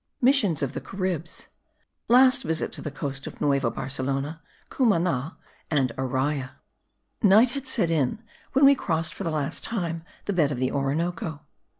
[0.19, 1.45] MISSIONS OF THE CARIBS.
[2.07, 5.37] LAST VISIT TO THE COAST OF NUEVA BARCELONA, CUMANA,
[5.69, 6.53] AND ARAYA.
[7.21, 8.17] Night had set in
[8.53, 11.41] when we crossed for the last time the bed of the Orinoco.